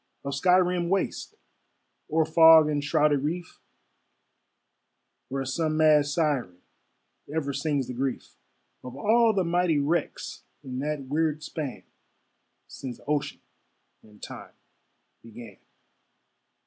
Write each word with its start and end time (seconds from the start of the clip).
Of 0.25 0.33
sky 0.33 0.57
rimmed 0.57 0.89
waste, 0.89 1.35
or 2.09 2.25
fog 2.25 2.67
enshrouded 2.67 3.21
reef, 3.21 3.59
Where 5.29 5.45
some 5.45 5.77
mad 5.77 6.07
siren 6.07 6.57
ever 7.31 7.53
sings 7.53 7.85
the 7.85 7.93
grief 7.93 8.29
Of 8.83 8.95
all 8.95 9.31
the 9.31 9.43
mighty 9.43 9.77
wrecks 9.77 10.41
in 10.63 10.79
that 10.79 11.03
weird 11.03 11.43
span 11.43 11.83
Since 12.67 12.99
ocean 13.05 13.41
and 14.01 14.19
time 14.23 14.53
began. 15.21 15.57